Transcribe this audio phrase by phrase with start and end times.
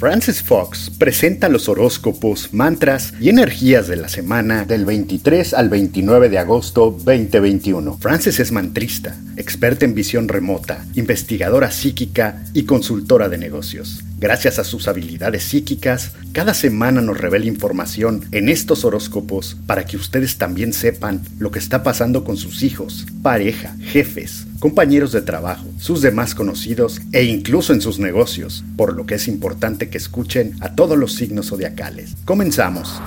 [0.00, 6.30] Francis Fox presenta los horóscopos, mantras y energías de la semana del 23 al 29
[6.30, 7.98] de agosto 2021.
[7.98, 14.02] Francis es mantrista, experta en visión remota, investigadora psíquica y consultora de negocios.
[14.20, 19.96] Gracias a sus habilidades psíquicas, cada semana nos revela información en estos horóscopos para que
[19.96, 25.64] ustedes también sepan lo que está pasando con sus hijos, pareja, jefes, compañeros de trabajo,
[25.78, 30.54] sus demás conocidos e incluso en sus negocios, por lo que es importante que escuchen
[30.60, 32.14] a todos los signos zodiacales.
[32.26, 33.00] Comenzamos.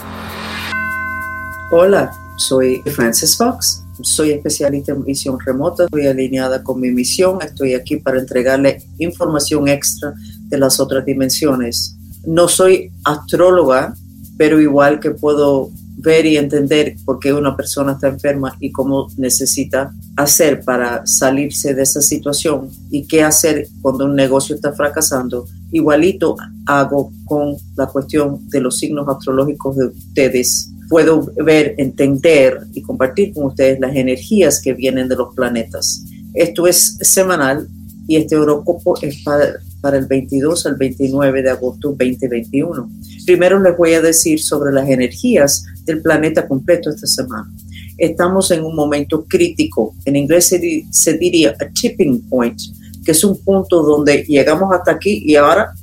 [1.70, 3.84] Hola, soy Francis Fox.
[4.02, 9.68] Soy especialista en visión remota, estoy alineada con mi misión, estoy aquí para entregarle información
[9.68, 10.16] extra
[10.50, 11.96] de las otras dimensiones.
[12.26, 13.96] No soy astróloga,
[14.38, 19.08] pero igual que puedo ver y entender por qué una persona está enferma y cómo
[19.18, 25.48] necesita hacer para salirse de esa situación y qué hacer cuando un negocio está fracasando,
[25.72, 26.36] igualito
[26.66, 30.70] hago con la cuestión de los signos astrológicos de ustedes.
[30.90, 36.04] Puedo ver, entender y compartir con ustedes las energías que vienen de los planetas.
[36.34, 37.68] Esto es semanal
[38.08, 42.90] y este horóscopo es para, para el 22 al 29 de agosto 2021.
[43.26, 47.52] Primero les voy a decir sobre las energías del planeta completo esta semana.
[47.98, 50.46] Estamos en un momento crítico, en inglés
[50.90, 52.58] se, diría a tipping point,
[53.04, 55.74] que es un punto donde llegamos hasta aquí y ahora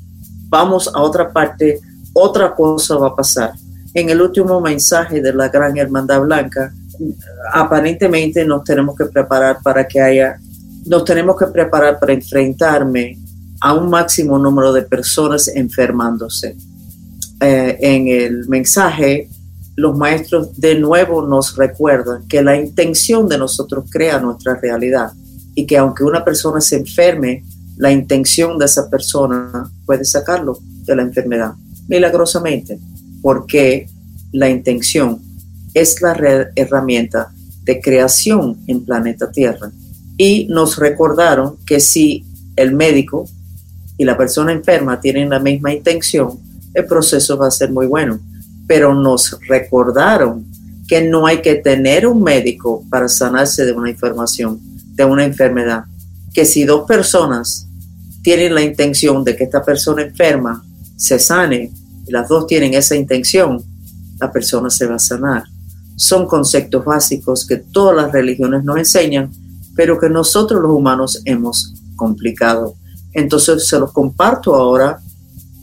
[0.48, 1.78] vamos a otra parte,
[2.14, 3.52] otra cosa va a pasar.
[3.92, 6.72] En el último mensaje de la Gran Hermandad Blanca,
[7.52, 10.38] aparentemente nos tenemos que preparar para que haya,
[10.86, 13.18] nos tenemos que preparar para enfrentarme
[13.60, 16.56] a un máximo número de personas enfermándose.
[17.40, 19.28] Eh, en el mensaje
[19.80, 25.12] los maestros de nuevo nos recuerdan que la intención de nosotros crea nuestra realidad
[25.54, 27.44] y que aunque una persona se enferme,
[27.78, 31.54] la intención de esa persona puede sacarlo de la enfermedad
[31.88, 32.78] milagrosamente,
[33.22, 33.88] porque
[34.32, 35.20] la intención
[35.72, 36.12] es la
[36.54, 37.32] herramienta
[37.64, 39.72] de creación en planeta Tierra.
[40.18, 42.24] Y nos recordaron que si
[42.56, 43.24] el médico
[44.00, 46.38] y la persona enferma tienen la misma intención,
[46.72, 48.18] el proceso va a ser muy bueno
[48.70, 50.46] pero nos recordaron
[50.86, 54.60] que no hay que tener un médico para sanarse de una información,
[54.94, 55.86] de una enfermedad.
[56.32, 57.66] Que si dos personas
[58.22, 60.64] tienen la intención de que esta persona enferma
[60.96, 61.72] se sane,
[62.06, 63.60] y las dos tienen esa intención,
[64.20, 65.42] la persona se va a sanar.
[65.96, 69.32] Son conceptos básicos que todas las religiones nos enseñan,
[69.74, 72.76] pero que nosotros los humanos hemos complicado.
[73.12, 75.00] Entonces se los comparto ahora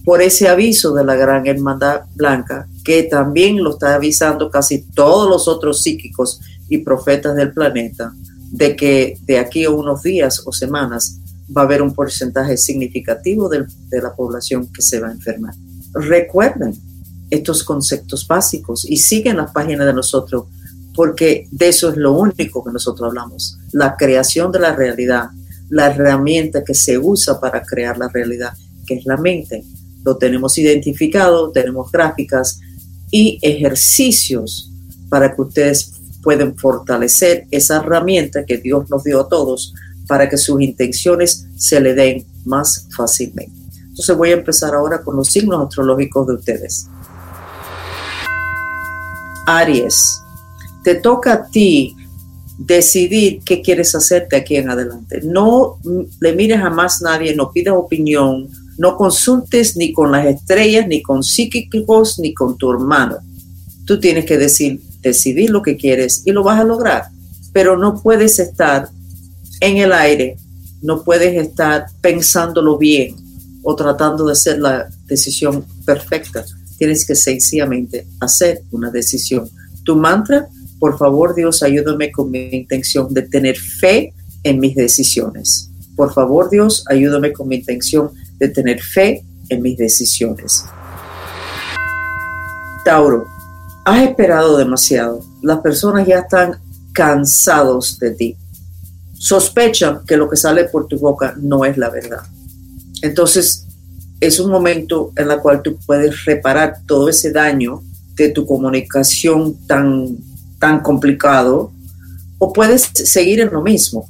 [0.07, 5.29] por ese aviso de la Gran Hermandad Blanca, que también lo está avisando casi todos
[5.29, 8.13] los otros psíquicos y profetas del planeta,
[8.51, 11.19] de que de aquí a unos días o semanas
[11.55, 13.65] va a haber un porcentaje significativo de,
[14.01, 15.53] la población que se va a enfermar.
[15.93, 16.73] Recuerden
[17.29, 20.45] estos conceptos básicos y siguen las páginas de nosotros,
[20.95, 25.29] porque de eso es lo único que nosotros hablamos, la creación de la realidad,
[25.69, 28.53] la herramienta que se usa para crear la realidad,
[28.85, 29.63] que es la mente
[30.07, 32.61] lo tenemos identificado, tenemos gráficas
[33.11, 34.72] y ejercicios
[35.09, 39.73] para que ustedes puedan fortalecer esa herramienta que Dios nos dio a todos
[40.07, 43.51] para que sus intenciones se le den más fácilmente.
[43.81, 46.88] Entonces voy a empezar ahora con los signos astrológicos de ustedes.
[49.45, 50.22] Aries,
[50.85, 51.96] te toca a ti
[52.57, 55.22] decidir qué quieres hacer de aquí en adelante.
[55.23, 55.78] No
[56.19, 61.01] le mires a más nadie, no pidas opinión, no consultes ni con las estrellas, ni
[61.01, 63.18] con psíquicos, ni con tu hermano.
[63.85, 67.06] Tú tienes que decir, decidir lo que quieres y lo vas a lograr.
[67.53, 68.89] Pero no puedes estar
[69.62, 70.38] en el aire,
[70.81, 73.16] no puedes estar pensándolo bien
[73.63, 76.45] o tratando de hacer la decisión perfecta.
[76.78, 79.50] Tienes que sencillamente hacer una decisión.
[79.84, 80.47] Tu mantra,
[80.79, 85.69] por favor Dios, ayúdame con mi intención de tener fe en mis decisiones.
[85.95, 90.65] Por favor Dios, ayúdame con mi intención de tener fe en mis decisiones.
[92.85, 93.25] Tauro,
[93.85, 95.21] has esperado demasiado.
[95.41, 96.59] Las personas ya están
[96.94, 98.38] cansados de ti.
[99.13, 102.21] Sospechan que lo que sale por tu boca no es la verdad.
[103.01, 103.65] Entonces,
[104.19, 107.81] es un momento en el cual tú puedes reparar todo ese daño
[108.15, 110.18] de tu comunicación tan,
[110.59, 111.71] tan complicado
[112.39, 114.09] o puedes seguir en lo mismo,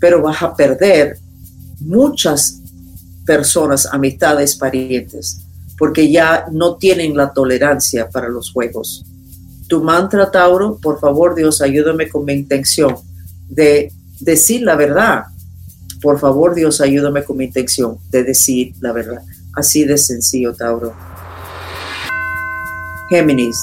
[0.00, 1.18] pero vas a perder
[1.80, 2.60] muchas
[3.24, 5.40] personas, amistades, parientes,
[5.78, 9.04] porque ya no tienen la tolerancia para los juegos.
[9.68, 12.96] Tu mantra, Tauro, por favor, Dios, ayúdame con mi intención
[13.48, 15.24] de decir la verdad.
[16.02, 19.22] Por favor, Dios, ayúdame con mi intención de decir la verdad.
[19.54, 20.92] Así de sencillo, Tauro.
[23.10, 23.56] Géminis,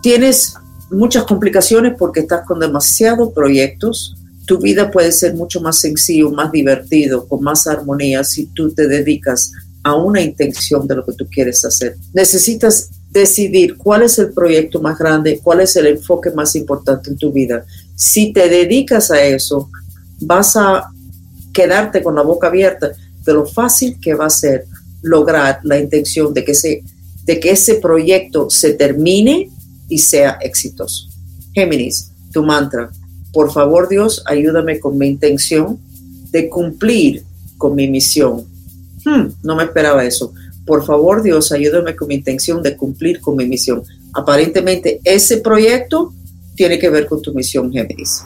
[0.00, 0.54] tienes
[0.92, 4.14] muchas complicaciones porque estás con demasiados proyectos.
[4.46, 8.86] Tu vida puede ser mucho más sencillo, más divertido, con más armonía si tú te
[8.86, 9.52] dedicas
[9.82, 11.96] a una intención de lo que tú quieres hacer.
[12.12, 17.16] Necesitas decidir cuál es el proyecto más grande, cuál es el enfoque más importante en
[17.16, 17.64] tu vida.
[17.94, 19.68] Si te dedicas a eso,
[20.20, 20.88] vas a
[21.52, 22.92] quedarte con la boca abierta
[23.24, 24.66] de lo fácil que va a ser
[25.02, 26.82] lograr la intención de que ese,
[27.24, 29.50] de que ese proyecto se termine
[29.92, 31.08] y sea exitoso.
[31.52, 32.90] Géminis, tu mantra.
[33.30, 35.78] Por favor, Dios, ayúdame con mi intención
[36.30, 37.24] de cumplir
[37.58, 38.46] con mi misión.
[39.04, 40.32] Hmm, no me esperaba eso.
[40.64, 43.82] Por favor, Dios, ayúdame con mi intención de cumplir con mi misión.
[44.14, 46.14] Aparentemente, ese proyecto
[46.54, 48.24] tiene que ver con tu misión, Géminis.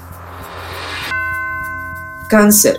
[2.30, 2.76] Cáncer,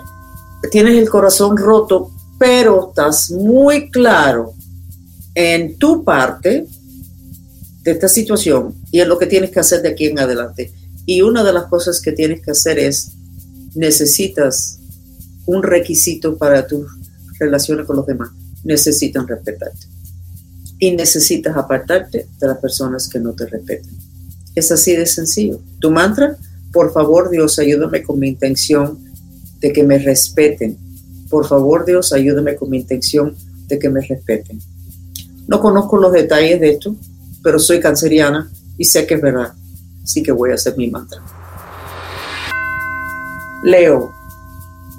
[0.71, 4.53] tienes el corazón roto, pero estás muy claro
[5.35, 6.65] en tu parte
[7.87, 10.73] de esta situación y en lo que tienes que hacer de aquí en adelante.
[11.05, 13.13] Y una de las cosas que tienes que hacer es,
[13.75, 14.77] necesitas
[15.45, 16.85] un requisito para tus
[17.39, 18.31] relaciones con los demás.
[18.65, 19.87] Necesitan respetarte.
[20.79, 23.89] Y necesitas apartarte de las personas que no te respetan.
[24.53, 25.61] Es así de sencillo.
[25.79, 26.35] Tu mantra,
[26.73, 28.99] por favor Dios, ayúdame con mi intención
[29.61, 30.77] de que me respeten.
[31.29, 33.33] Por favor, Dios, ayúdame con mi intención
[33.67, 34.59] de que me respeten.
[35.47, 36.93] No conozco los detalles de esto,
[37.47, 39.53] pero soy canceriana y sé que es verdad.
[40.03, 41.21] Así que voy a hacer mi mantra.
[43.63, 44.11] Leo,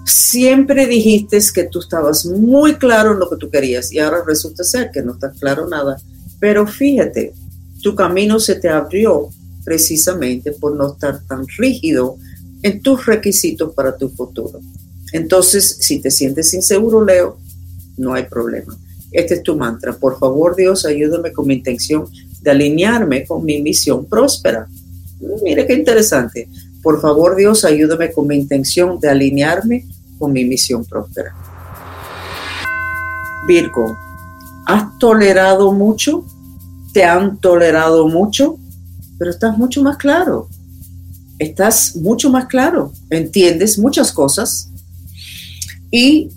[0.06, 4.64] siempre dijiste que tú estabas muy claro en lo que tú querías y ahora resulta
[4.64, 6.00] ser que no estás claro nada.
[6.40, 7.34] Pero fíjate,
[7.82, 9.28] tu camino se te abrió
[9.62, 12.16] precisamente por no estar tan rígido
[12.62, 14.58] en tus requisitos para tu futuro.
[15.12, 17.36] Entonces, si te sientes inseguro, Leo,
[17.98, 18.74] no hay problema.
[19.12, 19.92] Este es tu mantra.
[19.92, 22.06] Por favor, Dios, ayúdame con mi intención
[22.43, 24.67] de alinearme con mi misión próspera.
[25.43, 26.49] Mire qué interesante.
[26.82, 29.85] Por favor, Dios, ayúdame con mi intención de alinearme
[30.19, 31.35] con mi misión próspera.
[33.46, 33.96] Virgo,
[34.67, 36.25] ¿has tolerado mucho?
[36.93, 38.58] ¿Te han tolerado mucho?
[39.19, 40.49] Pero estás mucho más claro
[41.38, 44.70] estás mucho más claro, entiendes muchas cosas
[45.90, 46.31] y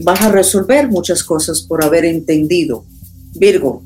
[0.00, 2.84] vas a resolver muchas cosas por haber entendido.
[3.34, 3.82] Virgo,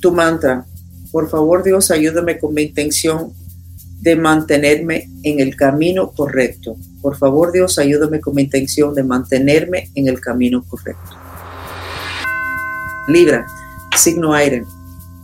[0.00, 0.66] tu mantra,
[1.10, 3.32] por favor Dios, ayúdame con mi intención
[4.00, 6.76] de mantenerme en el camino correcto.
[7.02, 11.16] Por favor Dios, ayúdame con mi intención de mantenerme en el camino correcto.
[13.08, 13.46] Libra,
[13.96, 14.64] signo aire.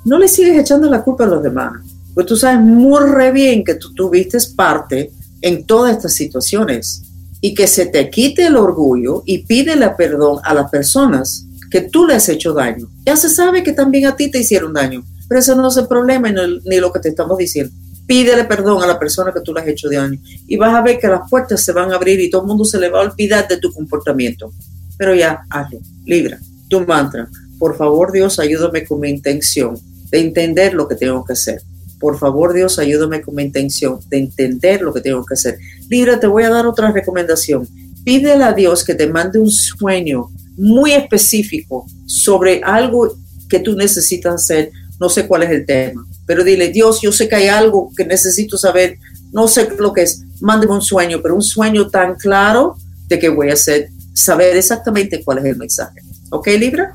[0.04, 1.72] No le sigues echando la culpa a los demás.
[2.14, 5.10] Pues tú sabes muy re bien que tú tuviste parte
[5.42, 7.02] en todas estas situaciones
[7.40, 12.06] y que se te quite el orgullo y pídele perdón a las personas que tú
[12.06, 12.88] le has hecho daño.
[13.04, 15.86] Ya se sabe que también a ti te hicieron daño, pero eso no es el
[15.86, 17.72] problema ni lo que te estamos diciendo.
[18.06, 20.98] Pídele perdón a la persona que tú le has hecho daño y vas a ver
[20.98, 23.10] que las puertas se van a abrir y todo el mundo se le va a
[23.10, 24.52] olvidar de tu comportamiento.
[24.96, 26.38] Pero ya, hazlo, libra,
[26.68, 27.28] tu mantra.
[27.58, 29.78] Por favor, Dios, ayúdame con mi intención
[30.10, 31.62] de entender lo que tengo que hacer
[31.98, 35.58] por favor, Dios, ayúdame con mi intención de entender lo que tengo que hacer.
[35.88, 37.66] Libra, te voy a dar otra recomendación.
[38.04, 43.16] Pídele a Dios que te mande un sueño muy específico sobre algo
[43.48, 44.70] que tú necesitas hacer.
[44.98, 48.04] No sé cuál es el tema, pero dile, Dios, yo sé que hay algo que
[48.04, 48.98] necesito saber.
[49.32, 50.22] No sé lo que es.
[50.40, 52.76] Mándeme un sueño, pero un sueño tan claro
[53.08, 56.00] de que voy a hacer, saber exactamente cuál es el mensaje.
[56.30, 56.94] ¿Ok, Libra?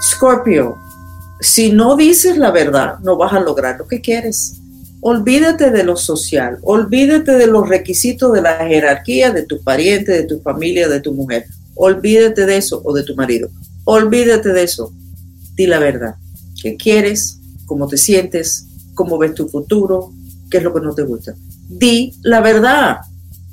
[0.00, 0.78] Scorpio,
[1.40, 4.56] si no dices la verdad, no vas a lograr lo que quieres.
[5.02, 10.24] Olvídate de lo social, olvídate de los requisitos de la jerarquía de tu pariente, de
[10.24, 11.46] tu familia, de tu mujer.
[11.74, 13.48] Olvídate de eso o de tu marido.
[13.84, 14.92] Olvídate de eso.
[15.60, 16.14] Di la verdad.
[16.62, 17.38] ¿Qué quieres?
[17.66, 18.64] ¿Cómo te sientes?
[18.94, 20.10] ¿Cómo ves tu futuro?
[20.50, 21.34] ¿Qué es lo que no te gusta?
[21.68, 23.00] Di la verdad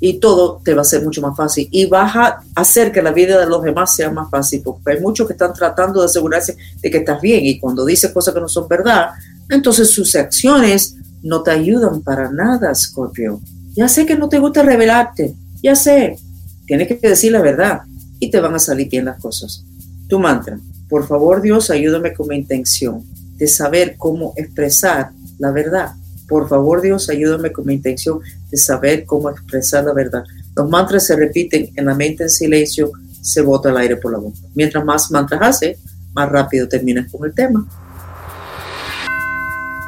[0.00, 3.12] y todo te va a ser mucho más fácil y vas a hacer que la
[3.12, 6.56] vida de los demás sea más fácil, porque hay muchos que están tratando de asegurarse
[6.80, 9.10] de que estás bien y cuando dices cosas que no son verdad,
[9.50, 13.42] entonces sus acciones no te ayudan para nada, Scorpio.
[13.74, 16.16] Ya sé que no te gusta revelarte, ya sé,
[16.64, 17.82] tienes que decir la verdad
[18.18, 19.62] y te van a salir bien las cosas.
[20.08, 23.04] Tu mantra, por favor Dios, ayúdame con mi intención
[23.36, 25.92] de saber cómo expresar la verdad
[26.28, 30.24] por favor, Dios, ayúdame con mi intención de saber cómo expresar la verdad.
[30.54, 34.18] Los mantras se repiten en la mente en silencio, se bota el aire por la
[34.18, 34.38] boca.
[34.54, 35.78] Mientras más mantras haces,
[36.12, 37.66] más rápido terminas con el tema.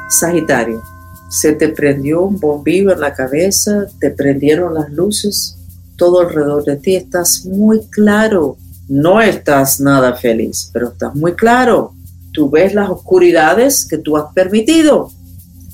[0.09, 0.81] Sagitario,
[1.29, 5.57] se te prendió un bombillo en la cabeza, te prendieron las luces,
[5.95, 8.57] todo alrededor de ti estás muy claro,
[8.91, 11.93] no estás nada feliz, pero estás muy claro.
[12.33, 15.09] Tú ves las oscuridades que tú has permitido.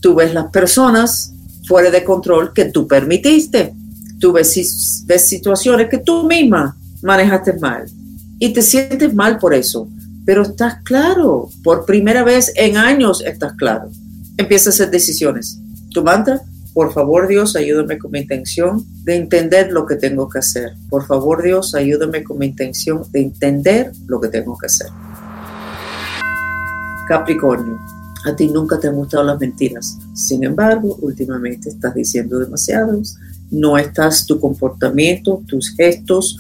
[0.02, 1.34] Tú ves las personas
[1.68, 3.74] fuera de control que tú permitiste.
[4.20, 7.86] Tú ves, ves situaciones que tú misma manejaste mal
[8.38, 9.90] y te sientes mal por eso.
[10.24, 13.90] Pero estás claro, por primera vez en años estás claro.
[14.38, 15.58] Empieza a hacer decisiones.
[15.92, 16.40] Tu mantra,
[16.78, 20.74] por favor Dios, ayúdame con mi intención de entender lo que tengo que hacer.
[20.92, 24.88] Por favor Dios, ayúdame con mi intención de entender lo que tengo que hacer.
[27.08, 27.80] Capricornio,
[28.28, 29.98] a ti nunca te han gustado las mentiras.
[30.14, 33.18] Sin embargo, últimamente estás diciendo demasiados.
[33.50, 36.38] No estás tu comportamiento, tus gestos,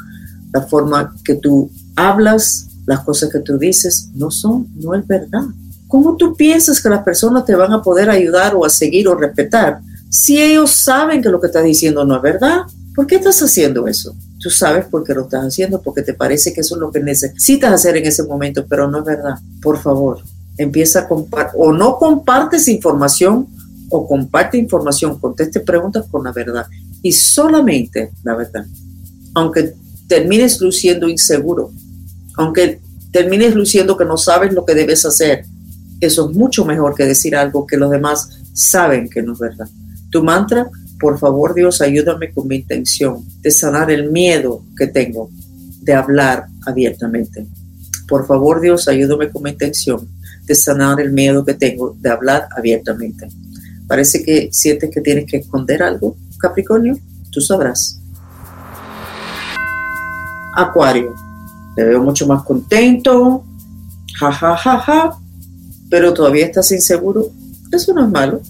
[0.53, 5.45] la forma que tú hablas, las cosas que tú dices, no son, no es verdad.
[5.87, 9.15] ¿Cómo tú piensas que las personas te van a poder ayudar o a seguir o
[9.15, 9.79] respetar
[10.09, 12.61] si ellos saben que lo que estás diciendo no es verdad?
[12.95, 14.15] ¿Por qué estás haciendo eso?
[14.39, 16.99] Tú sabes por qué lo estás haciendo, porque te parece que eso es lo que
[16.99, 19.35] necesitas hacer en ese momento, pero no es verdad.
[19.61, 20.21] Por favor,
[20.57, 23.47] empieza a compartir, o no compartes información,
[23.89, 26.65] o comparte información, conteste preguntas con la verdad.
[27.01, 28.65] Y solamente la verdad.
[29.33, 29.73] Aunque
[30.07, 31.71] termines luciendo inseguro,
[32.35, 35.45] aunque termines luciendo que no sabes lo que debes hacer,
[35.99, 39.67] eso es mucho mejor que decir algo que los demás saben que no es verdad.
[40.09, 45.29] Tu mantra, por favor Dios, ayúdame con mi intención de sanar el miedo que tengo
[45.81, 47.45] de hablar abiertamente.
[48.07, 50.07] Por favor Dios, ayúdame con mi intención
[50.45, 53.27] de sanar el miedo que tengo de hablar abiertamente.
[53.87, 56.97] Parece que sientes que tienes que esconder algo, Capricornio,
[57.31, 57.99] tú sabrás.
[60.55, 61.13] Acuario,
[61.75, 63.43] te veo mucho más contento,
[64.19, 65.17] ja, ja, ja, ja,
[65.89, 67.29] pero todavía estás inseguro.
[67.71, 68.41] Eso no es malo,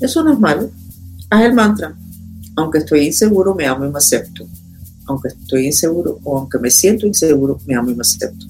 [0.00, 0.70] eso no es malo.
[1.32, 1.96] Haz el mantra.
[2.56, 4.46] Aunque estoy inseguro, me amo y me acepto.
[5.06, 8.44] Aunque estoy inseguro o aunque me siento inseguro, me amo y me acepto.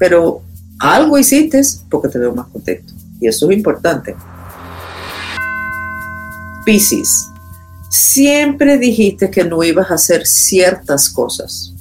[0.00, 0.42] Pero
[0.80, 2.92] algo hiciste porque te veo más contento.
[3.20, 4.16] Y eso es importante.
[6.66, 7.28] Piscis,
[7.88, 11.72] siempre dijiste que no ibas a hacer ciertas cosas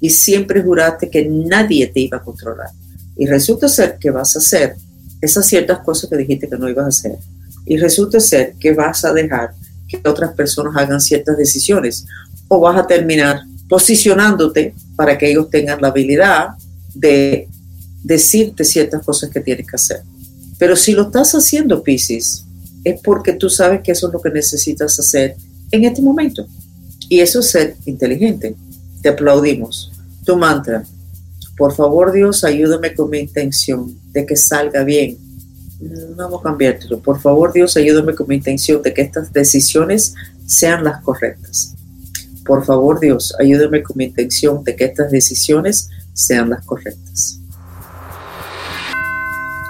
[0.00, 2.70] y siempre juraste que nadie te iba a controlar.
[3.16, 4.76] Y resulta ser que vas a hacer
[5.20, 7.18] esas ciertas cosas que dijiste que no ibas a hacer.
[7.66, 9.54] Y resulta ser que vas a dejar
[9.88, 12.06] que otras personas hagan ciertas decisiones
[12.48, 16.48] o vas a terminar posicionándote para que ellos tengan la habilidad
[16.94, 17.48] de
[18.02, 20.02] decirte ciertas cosas que tienes que hacer.
[20.58, 22.44] Pero si lo estás haciendo, Pisces,
[22.84, 25.36] es porque tú sabes que eso es lo que necesitas hacer
[25.70, 26.46] en este momento.
[27.08, 28.54] Y eso es ser inteligente.
[29.02, 29.90] Te aplaudimos.
[30.24, 30.84] Tu mantra.
[31.56, 35.18] Por favor, Dios, ayúdame con mi intención de que salga bien.
[36.16, 37.00] Vamos a cambiártelo.
[37.00, 40.14] Por favor, Dios, ayúdame con mi intención de que estas decisiones
[40.46, 41.74] sean las correctas.
[42.44, 47.40] Por favor, Dios, ayúdame con mi intención de que estas decisiones sean las correctas.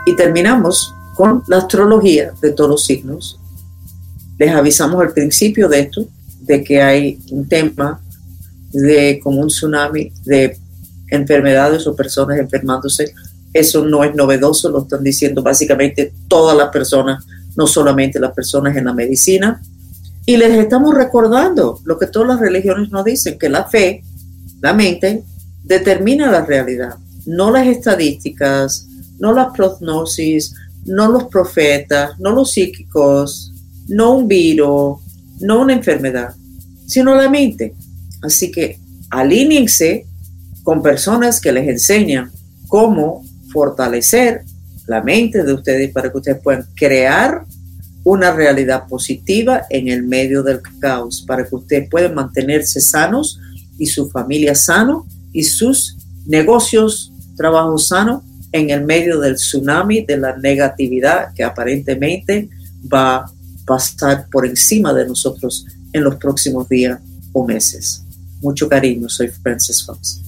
[0.06, 3.38] Y terminamos con la astrología de todos los signos.
[4.38, 6.06] Les avisamos al principio de esto,
[6.40, 8.00] de que hay un tema
[8.73, 10.59] de como un tsunami de
[11.09, 13.14] enfermedades o personas enfermándose.
[13.54, 17.25] Eso no es novedoso, lo están diciendo básicamente todas las personas,
[17.56, 19.62] no solamente las personas en la medicina.
[20.26, 24.02] Y les estamos recordando lo que todas las religiones nos dicen, que la fe,
[24.61, 25.23] la mente,
[25.62, 26.96] determina la realidad,
[27.26, 33.52] no las estadísticas, no las prognosis, no los profetas, no los psíquicos,
[33.87, 34.99] no un virus,
[35.40, 36.34] no una enfermedad,
[36.87, 37.75] sino la mente.
[38.20, 38.80] Así que
[39.11, 40.06] alíñense
[40.64, 42.32] con personas que les enseñan
[42.66, 43.23] cómo
[43.54, 44.42] fortalecer
[44.88, 47.44] la mente de ustedes para que ustedes puedan crear
[48.02, 53.38] una realidad positiva en el medio del caos, para que ustedes puedan mantenerse sanos
[53.78, 55.96] y su familia sano y sus
[56.26, 62.50] negocios, trabajo sano en el medio del tsunami de la negatividad que aparentemente
[62.92, 63.32] va a
[63.64, 67.00] pasar por encima de nosotros en los próximos días
[67.32, 68.02] o meses.
[68.42, 70.24] Mucho cariño, soy Francis Fox.